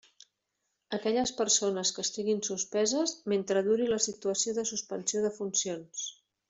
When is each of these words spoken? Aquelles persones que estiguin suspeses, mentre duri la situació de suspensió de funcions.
Aquelles 0.97 1.33
persones 1.41 1.91
que 1.97 2.05
estiguin 2.05 2.41
suspeses, 2.49 3.15
mentre 3.35 3.63
duri 3.71 3.93
la 3.95 4.03
situació 4.09 4.59
de 4.61 4.69
suspensió 4.75 5.27
de 5.29 5.37
funcions. 5.41 6.13